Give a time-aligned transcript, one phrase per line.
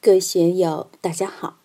[0.00, 1.58] 各位学友，大家好！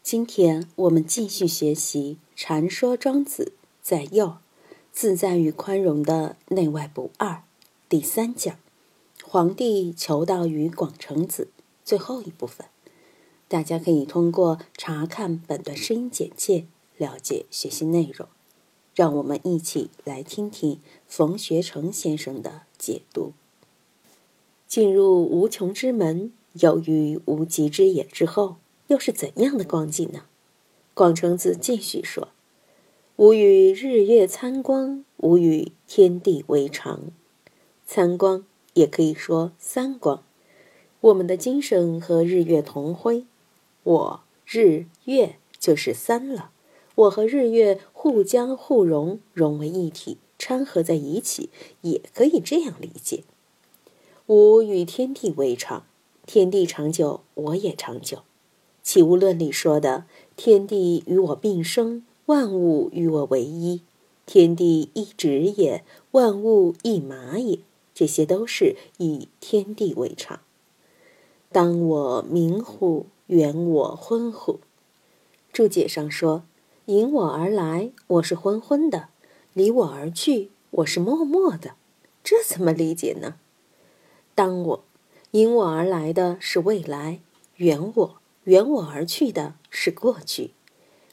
[0.00, 4.36] 今天我们继续学习《禅说庄子在右
[4.92, 7.28] 自在与宽容的内外不二》
[7.88, 8.56] 第三讲
[9.24, 11.48] “皇帝求道于广成子”
[11.84, 12.68] 最后一部分。
[13.48, 16.66] 大家可以通过查看本段声音简介
[16.96, 18.28] 了解学习内容。
[18.94, 23.32] 让我们一起来听听冯学成先生的解读。
[24.68, 26.32] 进入无穷之门。
[26.54, 28.56] 有于无极之野之后，
[28.88, 30.24] 又是怎样的光景呢？
[30.94, 32.28] 广成子继续说
[33.16, 37.12] ：“吾与日月参光，吾与天地为常。
[37.86, 38.44] 参光
[38.74, 40.22] 也可以说三光。
[41.00, 43.24] 我们的精神和日月同辉，
[43.84, 46.50] 我日月就是三了。
[46.96, 51.48] 我和日月互将互融，融为一体，掺合在一起，
[51.82, 53.22] 也可以这样理解。
[54.26, 55.84] 吾与天地为常。”
[56.32, 58.20] 天地长久，我也长久。
[58.84, 60.04] 起物论里说的
[60.36, 63.80] “天地与我并生，万物与我为一”，
[64.26, 67.58] 天地一直也，万物一马也，
[67.92, 70.38] 这些都是以天地为常。
[71.50, 73.06] 当我明乎？
[73.26, 74.60] 远我昏乎？
[75.52, 76.44] 注解上说
[76.86, 79.08] ：“迎我而来，我是昏昏的；
[79.52, 81.74] 离我而去，我是默默的。”
[82.22, 83.34] 这怎么理解呢？
[84.36, 84.84] 当我。
[85.32, 87.20] 迎我而来的是未来，
[87.58, 90.50] 远我远我而去的是过去。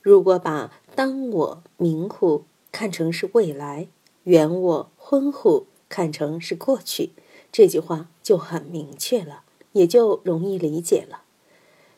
[0.02, 3.90] 如果把当我明乎看成是未来，
[4.24, 7.12] 远我昏乎看成是过去，
[7.52, 11.22] 这句话就很明确了，也就容易理解了。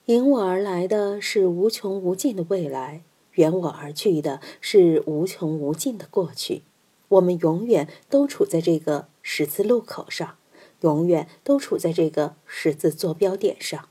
[0.08, 3.04] 迎我而来的是无穷无尽的未来，
[3.36, 6.64] 远我而去的是无穷无尽的过去。
[7.08, 10.36] 我们永远都处在这个十字路口上。
[10.82, 13.88] 永远都处在这个十字坐标点上。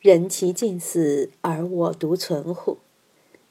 [0.00, 2.78] 人其尽死，而我独存乎？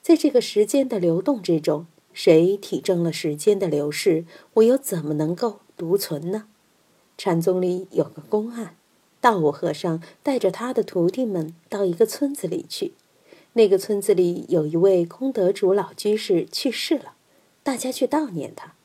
[0.02, 4.24] 在这个时间的流动之中，谁体证了时间的流逝？
[4.54, 6.48] 我又怎么能够独存呢？
[7.18, 8.76] 禅宗里有个公案：
[9.20, 12.94] 道悟和尚带着他的徒弟们到一个村子里去，
[13.54, 17.16] 那个村子里有一位功德主老居士去世了，
[17.64, 18.76] 大家去悼念他。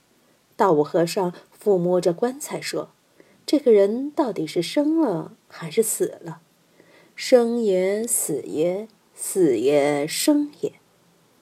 [0.56, 1.32] 道悟和尚
[1.62, 2.90] 抚摸着棺材说。
[3.50, 6.40] 这个人到底是生了还是死了？
[7.16, 10.74] 生也，死也，死也，生也。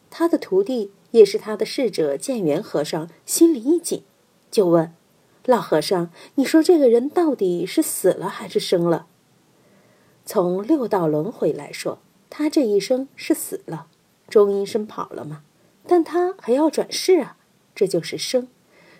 [0.08, 4.04] 他的徒弟也是他的侍者建元和尚心里一紧，
[4.50, 4.94] 就问
[5.44, 9.06] 老和尚：“你说这个人到底是死了还是生了？”
[10.24, 11.98] 从六道轮回来说，
[12.30, 13.88] 他这一生是死了，
[14.30, 15.42] 终阴身跑了嘛，
[15.86, 17.36] 但他还要转世啊，
[17.74, 18.48] 这就是生。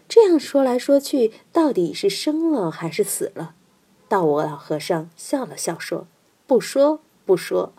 [0.09, 3.55] 这样说来说去，到底是生了还是死了？
[4.09, 6.07] 道我老和尚笑了笑说
[6.49, 7.75] ：“不说，不说。”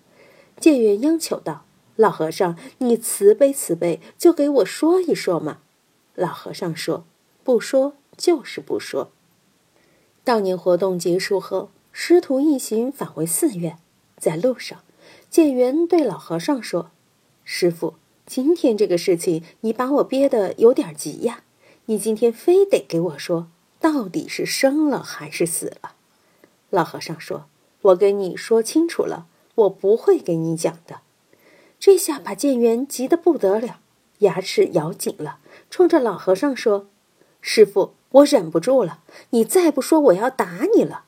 [0.60, 1.66] 建元央求道
[1.98, 5.58] ：“老和尚，你慈悲慈悲，就给我说一说嘛。”
[6.14, 7.04] 老和尚说
[7.44, 9.10] ：“不说就是不说。”
[10.24, 13.80] 悼念活动结束后，师徒一行返回寺院，
[14.18, 14.84] 在路上，
[15.32, 16.92] 建元对老和尚说
[17.44, 17.96] ：“师傅，
[18.28, 21.44] 今天这个事情，你把我憋得有点急呀。”
[21.90, 23.48] 你今天非得给我说，
[23.80, 25.94] 到底是生了还是死了？
[26.70, 27.48] 老和尚说
[27.82, 31.02] ：“我跟你说清楚了，我不会给你讲的。”
[31.80, 33.80] 这下把建元急得不得了，
[34.20, 35.40] 牙齿咬紧了，
[35.72, 36.86] 冲着老和尚说
[37.42, 39.00] ：“师傅，我忍不住了，
[39.32, 41.06] 你再不说，我要打你了。”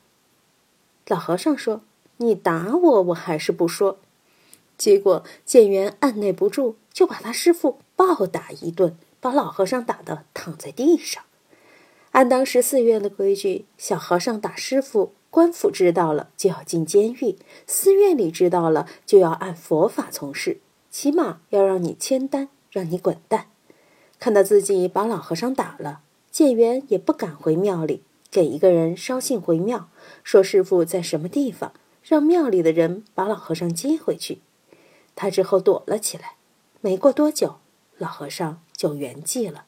[1.06, 1.82] 老和尚说
[2.18, 3.98] ：“你打我，我还是不说。”
[4.76, 8.96] 结果建元按耐不住，就把他师傅暴打一顿。
[9.22, 11.22] 把老和尚打得躺在地上。
[12.10, 17.36] 按当时寺院的规矩，小和尚打师傅，官府知道了就要进监狱；
[17.68, 20.60] 寺院里知道了就要按佛法从事，
[20.90, 23.46] 起码要让你签单，让你滚蛋。
[24.18, 26.00] 看到自己把老和尚打了，
[26.32, 29.88] 建元也不敢回庙里，给一个人捎信回庙，
[30.24, 31.72] 说师傅在什么地方，
[32.02, 34.40] 让庙里的人把老和尚接回去。
[35.14, 36.34] 他之后躲了起来，
[36.80, 37.61] 没过多久。
[37.98, 39.64] 老和尚就圆寂了。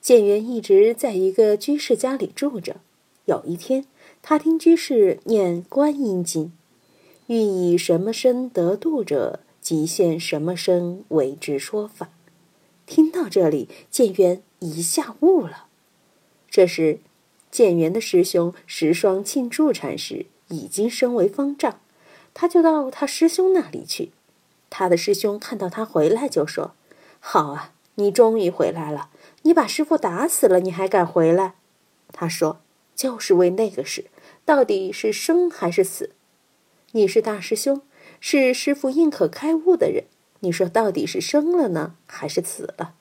[0.00, 2.76] 建元一直在一个居士家里住着。
[3.24, 3.86] 有一天，
[4.22, 6.44] 他听居士念《观音经》，
[7.26, 12.10] 欲以什么身得度者，即现什么身为之说法。
[12.86, 15.66] 听到这里，建元一下悟了。
[16.48, 17.00] 这时，
[17.50, 21.80] 建元的师兄石双庆住禅师已经升为方丈，
[22.32, 24.12] 他就到他师兄那里去。
[24.70, 26.74] 他的师兄看到他回来，就说。
[27.28, 29.10] 好啊，你终于回来了！
[29.42, 31.56] 你把师傅打死了，你还敢回来？
[32.12, 32.60] 他说
[32.94, 34.06] ：“就是为那个事，
[34.44, 36.12] 到底是生还是死？
[36.92, 37.82] 你是大师兄，
[38.20, 40.04] 是师傅印可开悟的人，
[40.38, 42.94] 你说到底是生了呢，还是死了？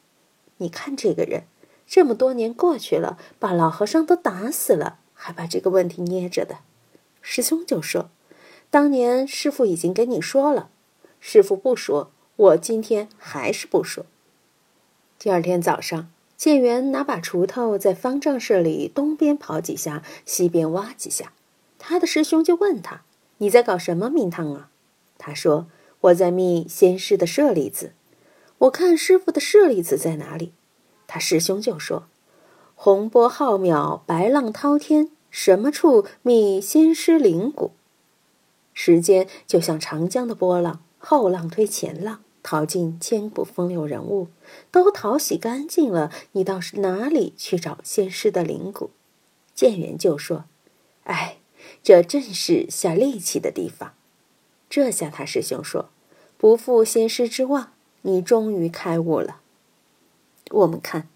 [0.57, 1.43] 你看这个人，
[1.85, 6.61] 这么多年过去了，把老和尚都打死了，还把这个问题捏着的。
[7.21, 8.09] 师兄就说
[8.71, 10.71] ：“当年师傅已经跟你说了，
[11.19, 14.07] 师傅不说，我今天还是不说。”
[15.17, 21.33] 第二天早上，建元拿把锄头在方丈室里东边刨几下，西边挖几下。
[21.79, 23.01] 他的师兄就问他
[23.39, 24.69] ：“你在搞什么名堂啊？”
[25.17, 25.67] 他说
[26.01, 27.93] ：“我在觅仙师的舍利子。
[28.59, 30.53] 我看师傅的舍利子在哪里？”
[31.07, 32.07] 他师兄就说
[32.75, 37.71] ：“洪波浩渺，白浪滔天，什么处觅仙师灵骨？”
[38.73, 42.24] 时间就像长江的波浪，后浪推前浪。
[42.45, 44.27] 淘尽千古风流人物，
[44.69, 48.91] 都淘洗干净了，你到哪里去找仙师的灵骨？
[49.55, 50.45] 建元就说
[51.05, 51.39] ：“哎，
[51.81, 53.93] 这正是下力气的地方。”
[54.69, 55.89] 这下他师兄说
[56.37, 57.71] ：“不负仙师之望，
[58.03, 59.41] 你终于开悟了。”
[60.51, 61.09] 我们看，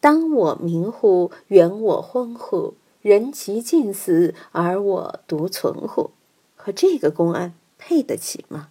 [0.00, 2.72] 当我明乎，缘我昏乎，
[3.02, 6.12] 人其尽死，而我独存乎？
[6.56, 8.70] 和这个公案配得起吗？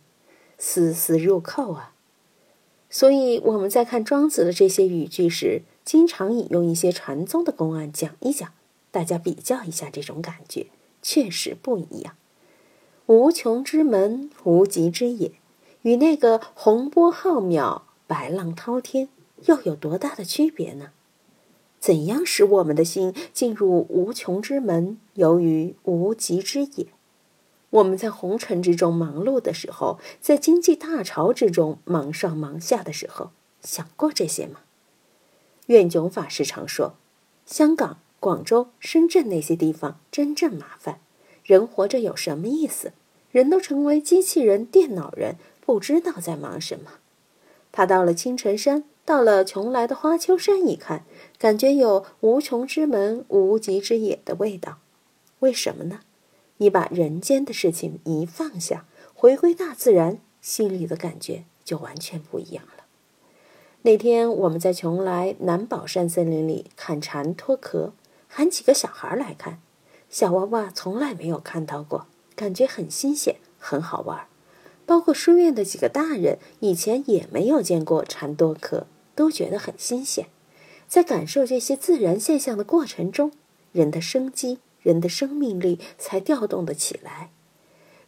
[0.65, 1.93] 丝丝入扣啊！
[2.89, 8.49] 所以我们在看庄子的这些语句时，经常引用一些禅宗的公案讲一讲，
[8.89, 10.67] 大家比较一下这种感觉，
[11.01, 12.15] 确实不一样。
[13.07, 15.33] 无穷之门，无极之野，
[15.81, 19.09] 与那个洪波浩渺、白浪滔天，
[19.47, 20.91] 又有多大的区别呢？
[21.81, 26.87] 怎样使我们的心进入无穷之门，游于无极之野？
[27.73, 33.31] 我们在红尘之中忙碌的时候，在经济大潮之中忙上忙下的时候，
[33.63, 34.59] 想过这些吗？
[35.67, 36.93] 愿炯法师常说，
[37.47, 40.99] 香港、广州、深圳那些地方真正麻烦，
[41.43, 42.93] 人活着有什么意思？
[43.31, 46.99] 人都成为机器人、电脑人，不知道在忙什么。
[47.71, 51.05] 他到了青城山，到了邛崃的花丘山一看，
[51.39, 54.77] 感觉有无穷之门、无极之野的味道。
[55.39, 56.01] 为什么呢？
[56.63, 62.85] 你把人间的事情一放下，回归大自然，心里的感觉就完全不一样了。
[63.81, 67.91] 那天我们在邛崃南宝山森林里看蝉脱壳，
[68.29, 69.59] 喊几个小孩来看，
[70.09, 74.25] 小娃娃从来没有看到过，感觉很新鲜，很好玩。
[74.85, 80.27] 包括书院的几个大人，以前也没有见过蝉脱壳，都觉得很新鲜。
[80.87, 83.33] 在感受这些自然现象的过程中，
[83.73, 84.59] 人的生机。
[84.83, 87.31] 人的生命力才调动得起来。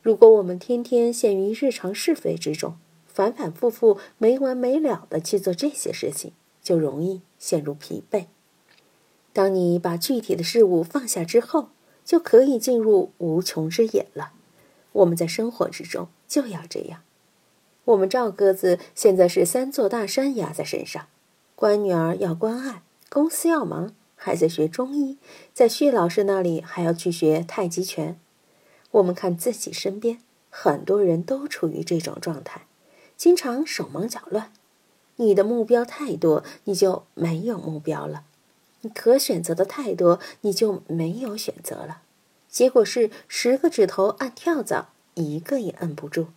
[0.03, 2.77] 如果我们天天陷于日常是非之中，
[3.07, 8.25] 反反复复、没完没了的去做这些事情，就容易陷入疲惫。
[9.33, 11.69] 当你把具体的事物放下之后，
[12.03, 14.33] 就可以进入无穷之野了。
[14.91, 17.01] 我们在生活之中就要这样。
[17.85, 21.07] 我们赵鸽子现在是三座大山压在身上，
[21.55, 23.93] 乖女儿要关爱，公司要忙。
[24.25, 25.19] 还在学中医，
[25.53, 28.19] 在徐老师那里还要去学太极拳。
[28.89, 30.19] 我们看自己身边，
[30.49, 32.65] 很多人都处于这种状态，
[33.15, 34.51] 经常手忙脚乱。
[35.17, 38.23] 你的目标太多，你就没有目标了；
[38.81, 42.01] 你可选择的太多，你就没有选择了。
[42.49, 46.29] 结果是十个指头按跳蚤，一个也摁不住。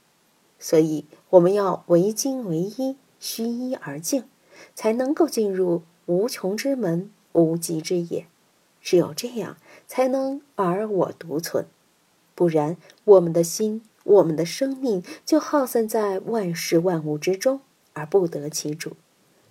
[0.59, 4.25] 所以我们要唯精唯一，虚一而静，
[4.75, 7.11] 才能够进入无穷之门。
[7.33, 8.27] 无极之也，
[8.81, 9.57] 只有这样
[9.87, 11.67] 才能而我独存，
[12.35, 17.61] 不然我们的心、我们的生命就耗散在万事万物之中，
[17.93, 18.97] 而不得其主。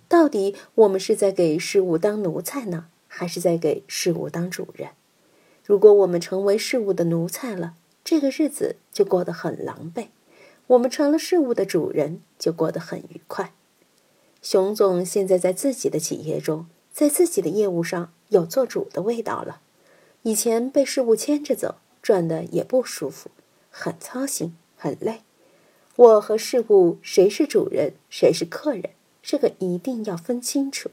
[0.08, 4.90] 到底我们是在给事物当奴才呢，还是在给事物当主人？
[5.64, 10.08] 如果我们成为事物的奴才了，这个日子就过得很狼狈；
[10.66, 13.52] 我们成了事物的主人，就过得很愉快。
[14.40, 16.66] 熊总现在在自己的企业中。
[16.98, 19.60] 在自己的业务上有做主的味道了，
[20.22, 23.30] 以前被事物牵着走，转的也不舒服，
[23.70, 25.20] 很操心，很累。
[25.94, 28.90] 我和事物谁是主人，谁是客人，
[29.22, 30.90] 这个一定要分清楚。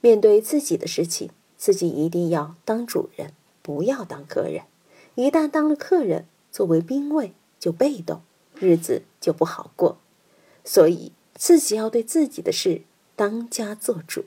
[0.00, 4.62] 面对自己的事情，自己一定要当主人，不要当客人。
[5.16, 8.22] 一旦当了客人，作为兵卫就被动，
[8.60, 9.98] 日子就不好过。
[10.64, 12.82] 所以自己要对自己的事
[13.16, 14.26] 当家做主。